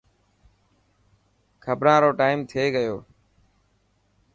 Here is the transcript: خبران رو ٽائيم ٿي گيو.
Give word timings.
خبران 1.63 1.99
رو 2.03 2.09
ٽائيم 2.21 2.39
ٿي 2.49 2.63
گيو. 2.75 2.97